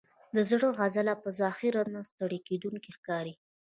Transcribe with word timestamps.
د 0.35 0.37
زړه 0.49 0.67
عضله 0.81 1.13
په 1.23 1.29
ظاهره 1.39 1.83
نه 1.93 2.01
ستړی 2.09 2.39
کېدونکې 2.47 2.89
ښکاري. 2.97 3.33